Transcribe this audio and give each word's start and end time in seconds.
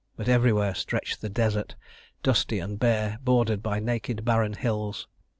But 0.17 0.27
everywhere 0.27 0.73
stretched 0.73 1.21
the 1.21 1.29
desert, 1.29 1.75
dusty 2.23 2.57
and 2.57 2.79
bare, 2.79 3.19
bordered 3.23 3.61
by 3.61 3.79
naked 3.79 4.25
barren 4.25 4.53
hills. 4.53 5.07